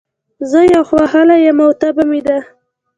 [0.49, 2.37] زه يخ وهلی يم، او تبه مې ده